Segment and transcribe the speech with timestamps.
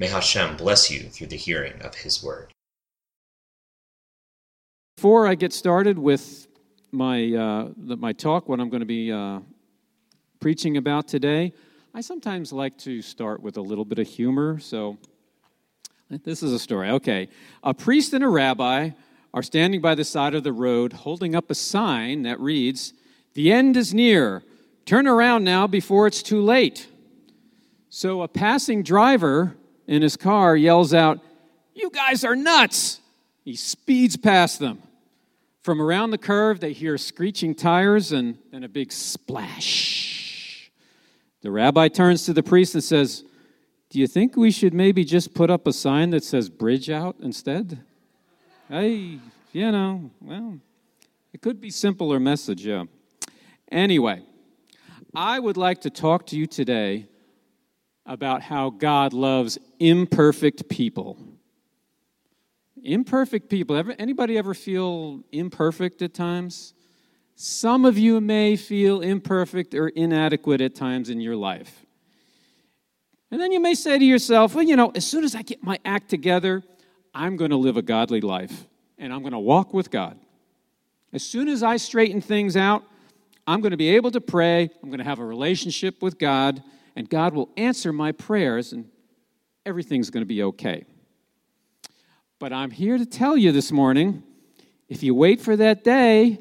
[0.00, 2.52] May Hashem bless you through the hearing of His word.
[4.96, 6.46] Before I get started with
[6.92, 9.40] my, uh, my talk, what I'm going to be uh,
[10.38, 11.52] preaching about today,
[11.94, 14.60] I sometimes like to start with a little bit of humor.
[14.60, 14.98] So,
[16.08, 16.90] this is a story.
[16.90, 17.28] Okay.
[17.64, 18.90] A priest and a rabbi
[19.34, 22.94] are standing by the side of the road holding up a sign that reads,
[23.34, 24.44] The end is near.
[24.86, 26.86] Turn around now before it's too late.
[27.90, 29.56] So, a passing driver
[29.88, 31.18] in his car yells out,
[31.74, 33.00] You guys are nuts!
[33.44, 34.82] He speeds past them.
[35.62, 40.70] From around the curve, they hear screeching tires and then a big splash.
[41.40, 43.24] The rabbi turns to the priest and says,
[43.90, 47.16] Do you think we should maybe just put up a sign that says bridge out
[47.20, 47.80] instead?
[48.68, 49.18] Hey,
[49.52, 50.58] you know, well,
[51.32, 52.84] it could be simpler message, yeah.
[53.72, 54.22] Anyway,
[55.14, 57.06] I would like to talk to you today
[58.08, 61.18] about how God loves imperfect people.
[62.82, 63.76] Imperfect people.
[63.76, 66.72] Ever, anybody ever feel imperfect at times?
[67.36, 71.84] Some of you may feel imperfect or inadequate at times in your life.
[73.30, 75.62] And then you may say to yourself, well, you know, as soon as I get
[75.62, 76.62] my act together,
[77.14, 80.18] I'm going to live a godly life and I'm going to walk with God.
[81.12, 82.84] As soon as I straighten things out,
[83.46, 86.62] I'm going to be able to pray, I'm going to have a relationship with God,
[86.98, 88.90] and God will answer my prayers, and
[89.64, 90.84] everything's going to be okay.
[92.40, 94.24] But I'm here to tell you this morning
[94.88, 96.40] if you wait for that day,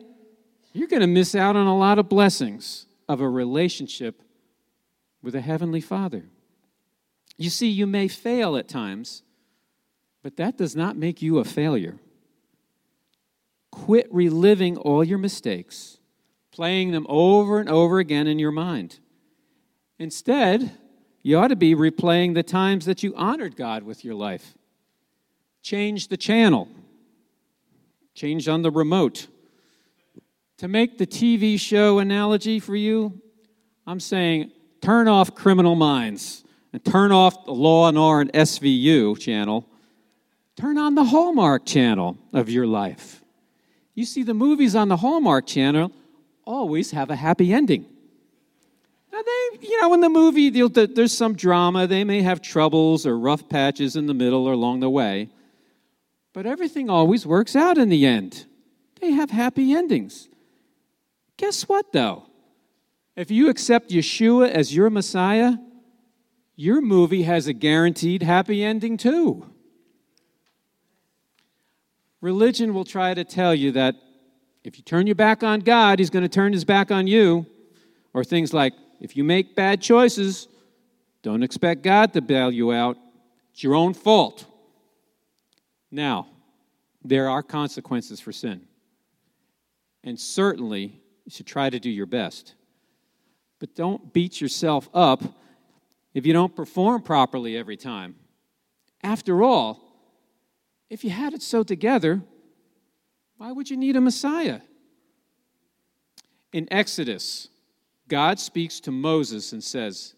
[0.74, 4.24] you're going to miss out on a lot of blessings of a relationship
[5.22, 6.26] with a Heavenly Father.
[7.38, 9.22] You see, you may fail at times,
[10.24, 12.00] but that does not make you a failure.
[13.70, 16.00] Quit reliving all your mistakes,
[16.50, 18.98] playing them over and over again in your mind.
[20.00, 20.72] Instead,
[21.24, 24.56] you ought to be replaying the times that you honored God with your life.
[25.62, 26.68] Change the channel,
[28.14, 29.28] change on the remote.
[30.60, 33.22] To make the TV show analogy for you,
[33.86, 36.44] I'm saying turn off Criminal Minds
[36.74, 39.68] and turn off the Law and Order and SVU channel.
[40.56, 43.22] Turn on the Hallmark channel of your life.
[43.94, 45.92] You see, the movies on the Hallmark channel
[46.46, 47.86] always have a happy ending.
[49.26, 51.88] They, you know, in the movie, there's some drama.
[51.88, 55.30] They may have troubles or rough patches in the middle or along the way.
[56.34, 58.46] But everything always works out in the end.
[59.02, 60.30] They have happy endings.
[61.38, 62.26] Guess what, though?
[63.16, 65.54] If you accept Yeshua as your Messiah,
[66.56, 69.46] your movie has a guaranteed happy ending, too.
[72.22, 73.96] Religion will try to tell you that
[74.64, 77.46] if you turn your back on God, He's going to turn His back on you.
[78.14, 80.48] Or things like, if you make bad choices,
[81.22, 82.98] don't expect God to bail you out.
[83.52, 84.46] It's your own fault.
[85.92, 86.28] Now,
[87.04, 88.62] there are consequences for sin.
[90.04, 92.56] And certainly, you should try to do your best.
[93.60, 95.24] But don't beat yourself up
[96.14, 98.16] if you don't perform properly every time.
[99.04, 99.80] After all,
[100.90, 102.22] if you had it so together,
[103.38, 104.62] why would you need a Messiah?
[106.54, 107.50] In Exodus,
[108.08, 110.14] God speaks to Moses and says,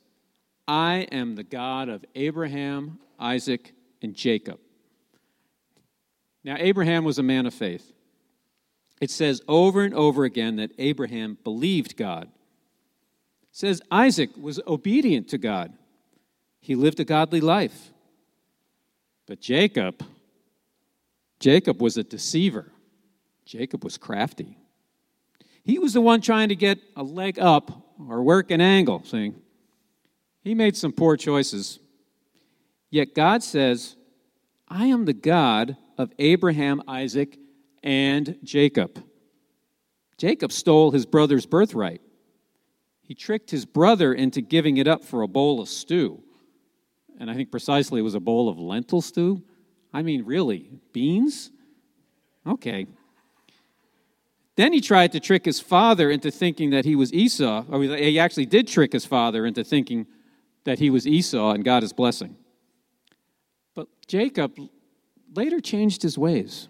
[0.67, 4.59] I am the God of Abraham, Isaac, and Jacob.
[6.43, 7.91] Now, Abraham was a man of faith.
[9.01, 12.23] It says over and over again that Abraham believed God.
[12.25, 12.29] It
[13.51, 15.73] says Isaac was obedient to God.
[16.61, 17.91] He lived a godly life.
[19.25, 20.03] But Jacob,
[21.39, 22.71] Jacob was a deceiver.
[23.45, 24.57] Jacob was crafty.
[25.69, 27.69] He was the one trying to get a leg up
[28.09, 29.33] or work an angle, see?
[30.41, 31.77] He made some poor choices.
[32.89, 33.95] Yet God says,
[34.67, 37.37] I am the God of Abraham, Isaac,
[37.83, 39.03] and Jacob.
[40.17, 42.01] Jacob stole his brother's birthright.
[43.03, 46.23] He tricked his brother into giving it up for a bowl of stew.
[47.19, 49.43] And I think precisely it was a bowl of lentil stew.
[49.93, 51.51] I mean, really, beans?
[52.47, 52.87] Okay.
[54.59, 58.19] Then he tried to trick his father into thinking that he was Esau, or he
[58.19, 60.05] actually did trick his father into thinking
[60.65, 62.35] that he was Esau and got his blessing.
[63.73, 64.59] But Jacob
[65.33, 66.67] later changed his ways.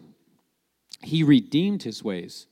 [1.01, 2.45] He redeemed his ways.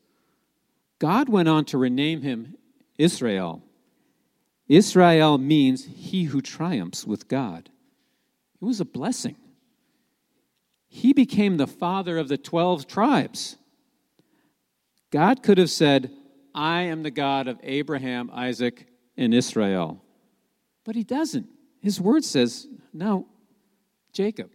[0.98, 2.56] God went on to rename him
[2.98, 3.62] Israel.
[4.68, 7.70] Israel means he who triumphs with God.
[8.60, 9.36] It was a blessing.
[10.88, 13.58] He became the father of the 12 tribes.
[15.12, 16.12] God could have said,
[16.54, 20.04] I am the God of Abraham, Isaac, and Israel.
[20.84, 21.48] But he doesn't.
[21.82, 23.28] His word says, no,
[24.12, 24.52] Jacob.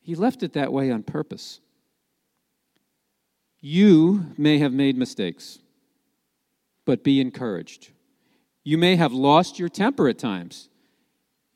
[0.00, 1.60] He left it that way on purpose.
[3.60, 5.58] You may have made mistakes,
[6.84, 7.90] but be encouraged.
[8.64, 10.68] You may have lost your temper at times.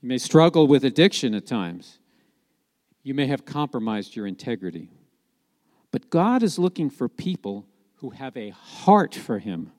[0.00, 1.98] You may struggle with addiction at times.
[3.02, 4.90] You may have compromised your integrity.
[5.90, 7.66] But God is looking for people
[8.04, 9.72] who have a heart for Him.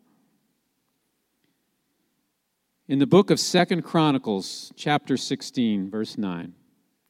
[2.87, 6.51] In the book of Second Chronicles, chapter 16, verse 9,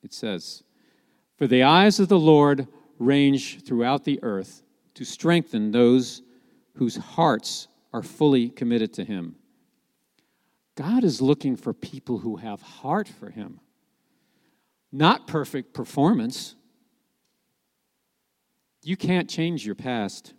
[0.03, 0.63] it says,
[1.37, 2.67] For the eyes of the Lord
[2.99, 4.61] range throughout the earth
[4.95, 6.21] to strengthen those
[6.73, 9.37] whose hearts are fully committed to Him.
[10.75, 13.61] God is looking for people who have heart for Him,
[14.91, 16.57] not perfect performance.
[18.83, 20.33] You can't change your past,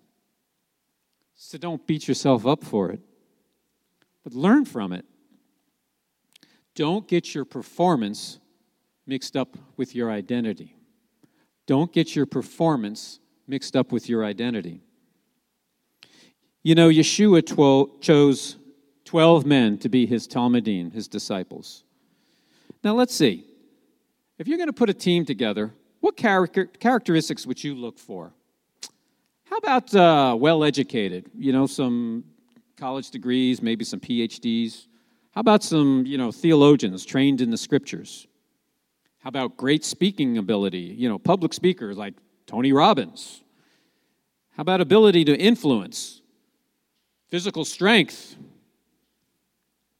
[1.37, 3.01] so don't beat yourself up for it,
[4.25, 5.05] but learn from it.
[6.75, 8.39] Don't get your performance
[9.07, 10.77] mixed up with your identity.
[11.67, 14.81] Don't get your performance mixed up with your identity.
[16.63, 18.57] You know, Yeshua chose
[19.05, 21.85] 12 men to be his Talmidim, his disciples.
[22.83, 23.47] Now, let's see.
[24.39, 28.33] If you're going to put a team together, what character, characteristics would you look for?
[29.49, 31.31] How about uh, well educated?
[31.39, 32.25] You know, some
[32.77, 34.87] college degrees, maybe some PhDs.
[35.31, 38.27] How about some, you know, theologians trained in the scriptures?
[39.19, 40.95] How about great speaking ability?
[40.99, 42.15] You know, public speakers like
[42.47, 43.43] Tony Robbins.
[44.57, 46.23] How about ability to influence?
[47.29, 48.37] Physical strength,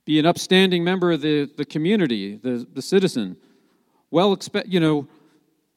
[0.05, 3.37] be an upstanding member of the, the community, the, the citizen,
[4.11, 5.07] well, expect, you know,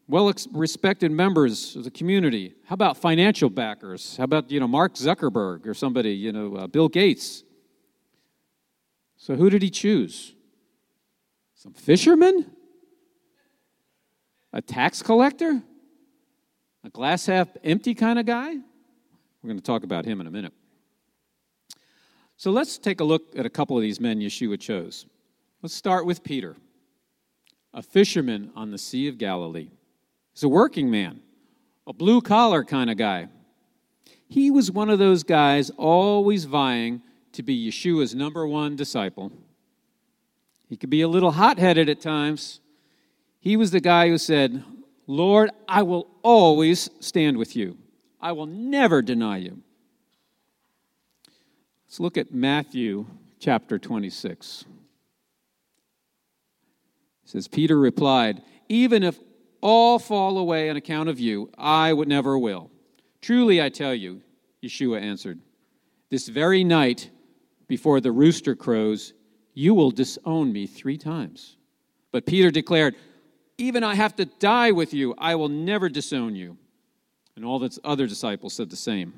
[0.10, 2.56] well respected members of the community.
[2.66, 4.18] How about financial backers?
[4.18, 7.44] How about, you know, Mark Zuckerberg or somebody, you know, uh, Bill Gates?
[9.18, 10.34] So who did he choose?
[11.54, 12.50] Some fisherman?
[14.52, 15.62] A tax collector?
[16.84, 18.56] A glass half empty kind of guy?
[18.56, 20.54] We're going to talk about him in a minute.
[22.36, 25.06] So let's take a look at a couple of these men Yeshua chose.
[25.62, 26.56] Let's start with Peter,
[27.74, 29.70] a fisherman on the Sea of Galilee.
[30.40, 31.20] He's a working man,
[31.86, 33.28] a blue collar kind of guy.
[34.30, 37.02] He was one of those guys always vying
[37.34, 39.34] to be Yeshua's number one disciple.
[40.70, 42.62] He could be a little hot headed at times.
[43.42, 44.64] He was the guy who said,
[45.08, 47.78] Lord, I will always stand with you,
[48.22, 49.62] I will never deny you.
[51.86, 53.08] Let's look at Matthew
[53.42, 54.64] chapter 26.
[57.26, 59.20] It says, Peter replied, Even if
[59.62, 62.72] all fall away on account of you, I would never will.
[63.22, 64.22] Truly I tell you,
[64.64, 65.40] Yeshua answered,
[66.10, 67.10] this very night
[67.68, 69.14] before the rooster crows,
[69.54, 71.58] you will disown me three times.
[72.12, 72.96] But Peter declared,
[73.58, 76.58] Even I have to die with you, I will never disown you.
[77.36, 79.14] And all the other disciples said the same.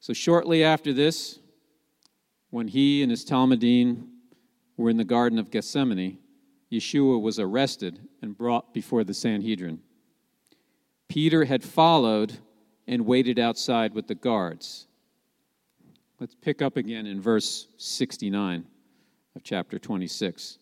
[0.00, 1.38] So shortly after this,
[2.50, 4.08] when he and his Talmidim
[4.76, 6.18] were in the Garden of Gethsemane,
[6.72, 9.80] Yeshua was arrested and brought before the Sanhedrin.
[11.08, 12.38] Peter had followed
[12.86, 14.86] and waited outside with the guards.
[16.18, 18.64] Let's pick up again in verse 69
[19.36, 20.58] of chapter 26.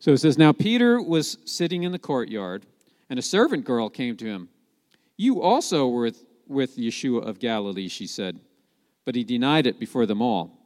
[0.00, 2.66] So it says, Now Peter was sitting in the courtyard,
[3.08, 4.48] and a servant girl came to him.
[5.16, 8.40] You also were with, with Yeshua of Galilee, she said.
[9.04, 10.58] But he denied it before them all.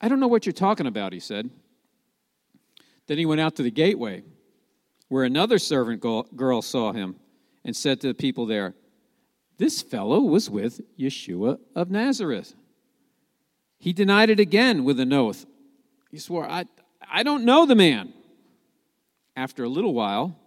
[0.00, 1.50] I don't know what you're talking about, he said.
[3.06, 4.22] Then he went out to the gateway,
[5.08, 7.16] where another servant girl saw him
[7.64, 8.74] and said to the people there,
[9.58, 12.54] This fellow was with Yeshua of Nazareth.
[13.78, 15.44] He denied it again with an oath.
[16.10, 16.64] He swore, I,
[17.10, 18.12] I don't know the man.
[19.36, 20.38] After a little while,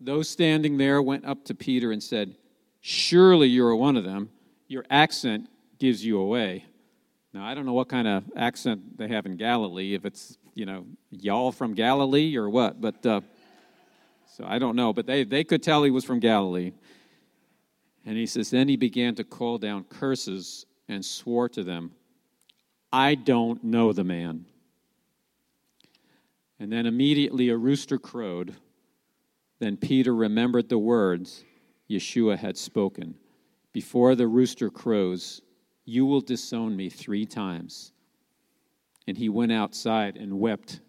[0.00, 2.34] those standing there went up to Peter and said,
[2.80, 4.30] Surely you're one of them.
[4.66, 6.64] Your accent gives you away.
[7.34, 10.64] Now, I don't know what kind of accent they have in Galilee, if it's, you
[10.64, 13.20] know, y'all from Galilee or what, but uh,
[14.26, 16.72] so I don't know, but they, they could tell he was from Galilee.
[18.06, 21.92] And he says, Then he began to call down curses and swore to them,
[22.90, 24.46] I don't know the man.
[26.58, 28.54] And then immediately a rooster crowed.
[29.58, 31.44] Then Peter remembered the words
[31.90, 33.14] Yeshua had spoken
[33.72, 35.42] Before the rooster crows,
[35.88, 37.92] you will disown me three times.
[39.06, 40.80] And he went outside and wept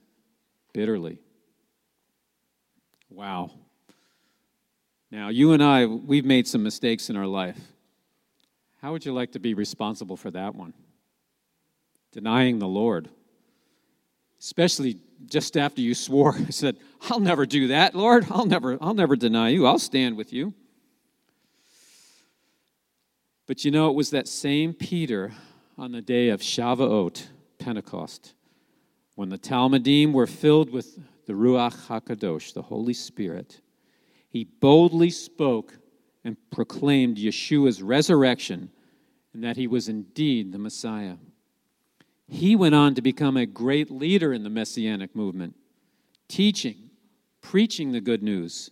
[0.73, 1.19] bitterly.
[3.09, 3.51] Wow.
[5.09, 7.57] Now, you and I, we've made some mistakes in our life.
[8.81, 10.73] How would you like to be responsible for that one?
[12.11, 13.07] Denying the Lord.
[14.37, 16.75] Especially just after you swore, I said,
[17.09, 18.27] I'll never do that, Lord.
[18.29, 19.65] I'll never, I'll never deny you.
[19.65, 20.53] I'll stand with you.
[23.49, 25.31] But you know, it was that same Peter
[25.75, 28.35] on the day of Shavuot, Pentecost,
[29.15, 33.59] when the Talmidim were filled with the Ruach HaKadosh, the Holy Spirit,
[34.29, 35.79] he boldly spoke
[36.23, 38.69] and proclaimed Yeshua's resurrection
[39.33, 41.15] and that he was indeed the Messiah.
[42.27, 45.55] He went on to become a great leader in the Messianic movement,
[46.27, 46.91] teaching,
[47.41, 48.69] preaching the good news,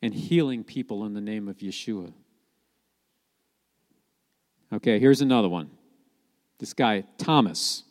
[0.00, 2.14] and healing people in the name of Yeshua.
[4.74, 5.70] Okay, here's another one.
[6.58, 7.84] This guy, Thomas.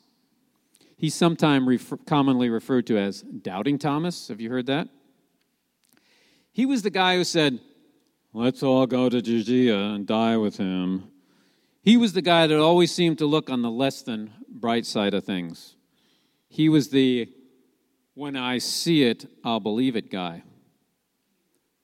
[0.98, 4.28] He's sometimes refer- commonly referred to as Doubting Thomas.
[4.28, 4.90] Have you heard that?
[6.52, 7.60] He was the guy who said,
[8.34, 11.10] Let's all go to Judea and die with him.
[11.82, 15.14] He was the guy that always seemed to look on the less than bright side
[15.14, 15.76] of things.
[16.50, 17.30] He was the
[18.16, 20.44] when I see it, I'll believe it guy.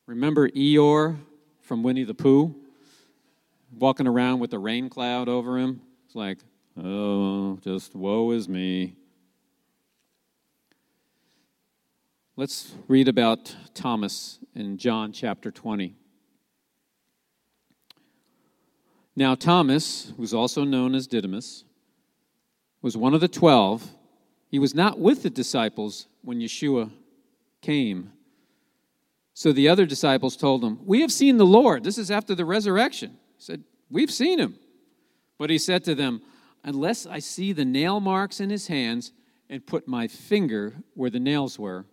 [0.06, 1.20] Remember Eeyore
[1.62, 2.59] from Winnie the Pooh?
[3.78, 5.82] Walking around with a rain cloud over him?
[6.06, 6.40] It's like,
[6.78, 8.96] oh, just woe is me.
[12.36, 15.96] Let's read about Thomas in John chapter 20.
[19.16, 21.66] Now, Thomas, who's also known as Didymus,
[22.82, 23.92] was one of the twelve.
[24.48, 26.90] He was not with the disciples when Yeshua
[27.62, 28.14] came.
[29.34, 31.84] So the other disciples told him, We have seen the Lord.
[31.84, 33.18] This is after the resurrection.
[33.40, 34.56] Said, We've seen him.
[35.40, 36.22] But he said to them,
[36.64, 39.14] Unless I see the nail marks in his hands
[39.50, 41.86] and put my finger where the nails were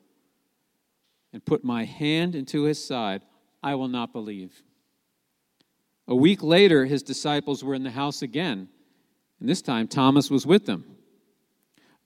[1.32, 3.22] and put my hand into his side,
[3.62, 4.62] I will not believe.
[6.08, 8.68] A week later, his disciples were in the house again,
[9.40, 10.84] and this time Thomas was with them.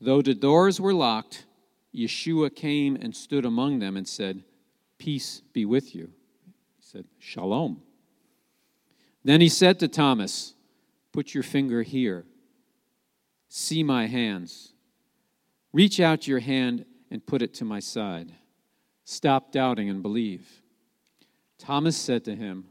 [0.01, 1.47] Though the doors were locked,
[1.95, 4.43] Yeshua came and stood among them and said,
[4.99, 6.11] Peace be with you.
[6.77, 7.83] He said, Shalom.
[9.25, 10.55] Then he said to Thomas,
[11.13, 12.25] Put your finger here.
[13.49, 14.73] See my hands.
[15.73, 18.33] Reach out your hand and put it to my side.
[19.05, 20.63] Stop doubting and believe.
[21.59, 22.67] Thomas said to him,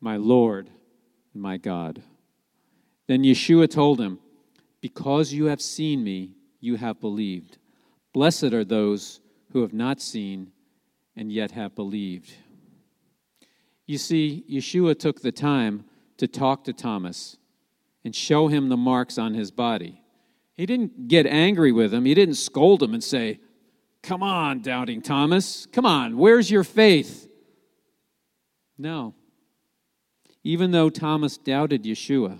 [0.00, 0.68] My Lord
[1.32, 2.02] and my God.
[3.06, 4.18] Then Yeshua told him,
[4.80, 7.58] Because you have seen me, you have believed.
[8.12, 9.20] Blessed are those
[9.52, 10.52] who have not seen
[11.16, 12.32] and yet have believed.
[13.90, 15.82] You see, Yeshua took the time
[16.18, 17.38] to talk to Thomas
[18.04, 20.00] and show him the marks on his body.
[20.56, 23.40] He didn't get angry with him, he didn't scold him and say,
[24.04, 25.66] Come on, doubting Thomas.
[25.72, 27.28] Come on, where's your faith?
[28.78, 29.16] No.
[30.44, 32.38] Even though Thomas doubted Yeshua,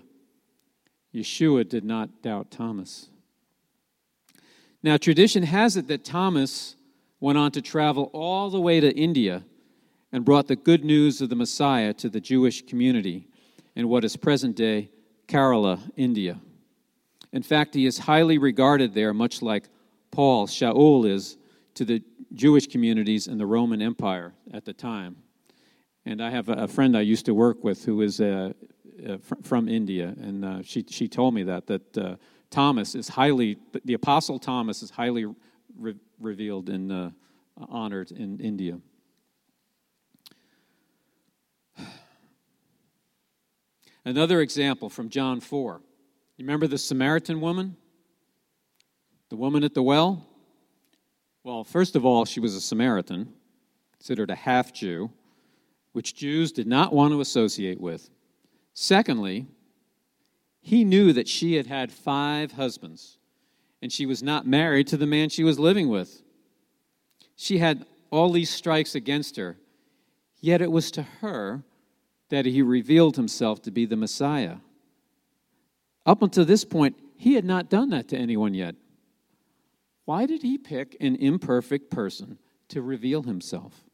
[1.12, 3.08] Yeshua did not doubt Thomas.
[4.84, 6.76] Now, tradition has it that Thomas
[7.18, 9.42] went on to travel all the way to India
[10.12, 13.28] and brought the good news of the Messiah to the Jewish community
[13.76, 14.90] in what is present day
[15.28, 16.40] Kerala, India.
[17.32, 19.68] In fact, he is highly regarded there, much like
[20.10, 21.36] Paul, Shaul is
[21.74, 22.02] to the
[22.34, 25.16] Jewish communities in the Roman Empire at the time.
[26.04, 28.52] And I have a friend I used to work with who is uh,
[29.08, 32.16] uh, from India, and uh, she, she told me that, that uh,
[32.50, 35.26] Thomas is highly, the Apostle Thomas is highly
[35.78, 37.10] re- revealed and uh,
[37.68, 38.78] honored in India.
[44.10, 45.80] Another example from John 4.
[46.36, 47.76] You remember the Samaritan woman?
[49.28, 50.26] The woman at the well?
[51.44, 53.32] Well, first of all, she was a Samaritan,
[53.92, 55.12] considered a half Jew,
[55.92, 58.10] which Jews did not want to associate with.
[58.74, 59.46] Secondly,
[60.60, 63.16] he knew that she had had five husbands,
[63.80, 66.20] and she was not married to the man she was living with.
[67.36, 69.56] She had all these strikes against her,
[70.40, 71.62] yet it was to her
[72.30, 74.56] that he revealed himself to be the Messiah.
[76.06, 78.74] Up until this point, he had not done that to anyone yet.
[80.06, 83.84] Why did he pick an imperfect person to reveal himself?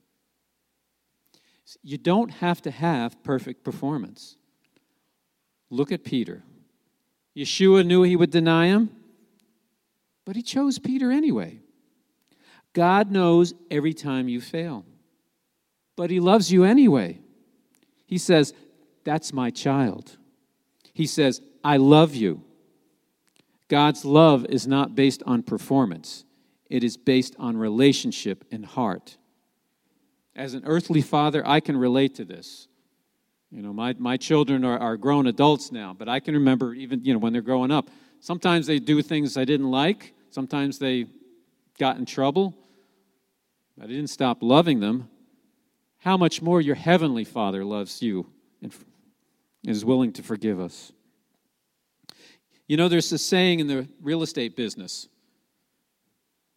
[1.83, 4.37] You don't have to have perfect performance.
[5.69, 6.45] Look at Peter.
[7.37, 8.90] Yeshua knew he would deny him,
[10.25, 11.61] but he chose Peter anyway.
[12.73, 14.85] God knows every time you fail.
[15.97, 17.19] but He loves you anyway.
[18.06, 18.54] He says,
[19.04, 20.16] That's my child.
[20.92, 22.42] He says, I love you.
[23.68, 26.25] God's love is not based on performance,
[26.70, 29.18] it is based on relationship and heart.
[30.34, 32.68] As an earthly father, I can relate to this.
[33.50, 37.04] You know, my, my children are, are grown adults now, but I can remember even,
[37.04, 37.88] you know, when they're growing up,
[38.20, 41.06] sometimes they do things I didn't like, sometimes they
[41.78, 42.54] got in trouble.
[43.80, 45.08] I didn't stop loving them.
[46.06, 48.28] How much more your heavenly Father loves you
[48.62, 48.72] and
[49.64, 50.92] is willing to forgive us.
[52.68, 55.08] You know, there's a saying in the real estate business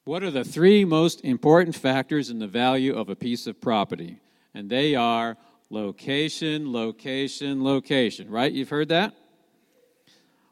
[0.05, 4.19] what are the three most important factors in the value of a piece of property?
[4.53, 5.35] And they are
[5.71, 8.53] location, location, location, right?
[8.53, 9.15] You've heard that?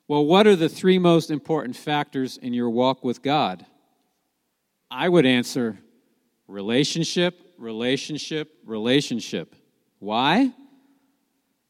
[0.07, 3.63] Well, what are the three most important factors in your walk with God?
[4.89, 5.77] I would answer
[6.47, 9.55] relationship, relationship, relationship.
[9.99, 10.53] Why?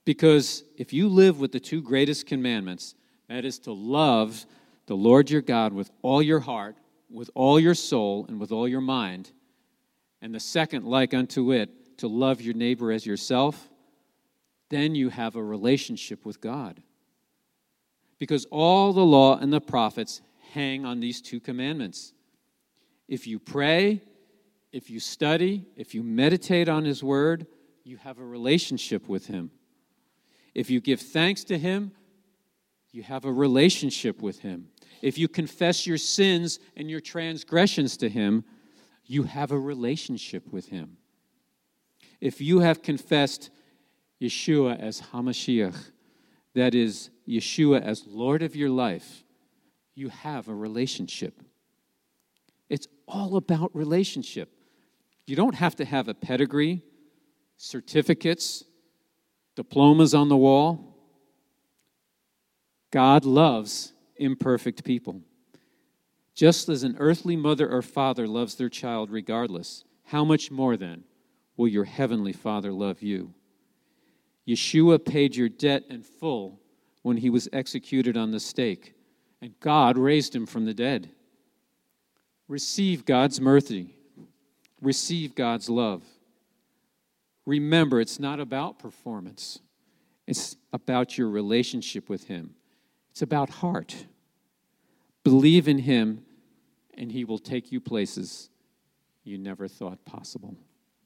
[0.05, 2.95] Because if you live with the two greatest commandments,
[3.27, 4.45] that is to love
[4.85, 6.77] the Lord your God with all your heart,
[7.09, 9.31] with all your soul, and with all your mind.
[10.21, 13.69] And the second, like unto it, to love your neighbor as yourself.
[14.69, 16.81] Then you have a relationship with God.
[18.19, 20.21] Because all the law and the prophets
[20.53, 22.13] hang on these two commandments.
[23.07, 24.01] If you pray,
[24.71, 27.47] if you study, if you meditate on His Word,
[27.83, 29.51] you have a relationship with Him.
[30.53, 31.91] If you give thanks to Him,
[32.91, 34.67] you have a relationship with Him.
[35.01, 38.43] If you confess your sins and your transgressions to Him,
[39.05, 40.97] you have a relationship with Him.
[42.19, 43.51] If you have confessed
[44.21, 45.91] Yeshua as Hamashiach,
[46.55, 49.23] that is, Yeshua as Lord of your life,
[49.93, 51.41] you have a relationship.
[52.69, 54.56] It's all about relationship.
[55.27, 56.81] You don't have to have a pedigree,
[57.57, 58.63] certificates,
[59.55, 60.95] diplomas on the wall.
[62.91, 65.21] God loves imperfect people.
[66.33, 71.03] Just as an earthly mother or father loves their child regardless, how much more then
[71.57, 73.33] will your heavenly Father love you?
[74.47, 76.61] Yeshua paid your debt in full
[77.01, 78.93] when he was executed on the stake,
[79.41, 81.09] and God raised him from the dead.
[82.47, 83.96] Receive God's mercy,
[84.81, 86.03] receive God's love.
[87.45, 89.59] Remember, it's not about performance,
[90.25, 92.55] it's about your relationship with Him.
[93.11, 94.05] It's about heart.
[95.23, 96.23] Believe in Him,
[96.95, 98.49] and He will take you places
[99.23, 100.55] you never thought possible.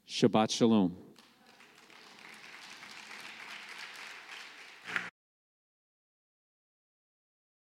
[0.08, 0.96] Shabbat Shalom.